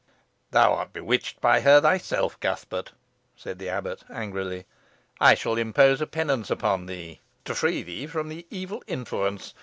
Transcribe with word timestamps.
"Thou 0.49 0.73
art 0.73 0.93
bewitched 0.93 1.39
by 1.41 1.61
her 1.61 1.79
thyself, 1.79 2.39
Cuthbert," 2.39 2.93
said 3.35 3.59
the 3.59 3.69
abbot, 3.69 4.01
angrily. 4.11 4.65
"I 5.19 5.35
shall 5.35 5.57
impose 5.59 6.01
a 6.01 6.07
penance 6.07 6.49
upon 6.49 6.87
thee, 6.87 7.19
to 7.45 7.53
free 7.53 7.83
thee 7.83 8.07
from 8.07 8.27
the 8.27 8.47
evil 8.49 8.81
influence. 8.87 9.53